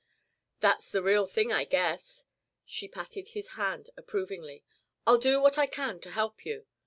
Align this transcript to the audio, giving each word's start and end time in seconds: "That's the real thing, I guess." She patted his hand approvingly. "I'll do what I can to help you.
"That's 0.61 0.89
the 0.91 1.03
real 1.03 1.27
thing, 1.27 1.51
I 1.53 1.63
guess." 1.63 2.25
She 2.65 2.87
patted 2.87 3.27
his 3.37 3.49
hand 3.49 3.91
approvingly. 3.95 4.63
"I'll 5.05 5.19
do 5.19 5.39
what 5.39 5.59
I 5.59 5.67
can 5.67 5.99
to 5.99 6.09
help 6.09 6.43
you. 6.43 6.65